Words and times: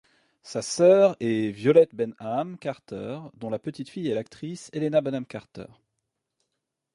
Sa 0.41 0.63
sœur 0.63 1.15
est 1.19 1.51
Violet 1.51 1.87
Bonham 1.93 2.57
Carter, 2.57 3.19
dont 3.35 3.51
la 3.51 3.59
petite-fille 3.59 4.07
est 4.09 4.15
l'actrice 4.15 4.71
Helena 4.73 4.99
Bonham 4.99 5.27
Carter. 5.27 5.65